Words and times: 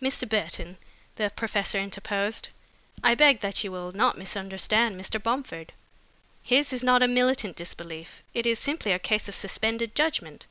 "Mr. 0.00 0.28
Burton," 0.28 0.78
the 1.16 1.30
professor 1.30 1.80
interposed, 1.80 2.50
"I 3.02 3.16
beg 3.16 3.40
that 3.40 3.64
you 3.64 3.72
will 3.72 3.90
not 3.90 4.16
misunderstand 4.16 4.94
Mr. 4.94 5.20
Bomford. 5.20 5.72
His 6.44 6.72
is 6.72 6.84
not 6.84 7.02
a 7.02 7.08
militant 7.08 7.56
disbelief, 7.56 8.22
it 8.34 8.46
is 8.46 8.60
simply 8.60 8.92
a 8.92 9.00
case 9.00 9.28
of 9.28 9.34
suspended 9.34 9.96
judgment. 9.96 10.46